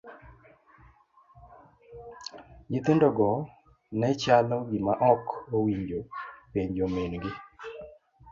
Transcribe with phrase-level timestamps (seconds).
[2.69, 3.29] Nyithindo go
[3.99, 5.25] nechalo gima ok
[5.57, 5.99] owinjo
[6.51, 7.31] penjo min gi.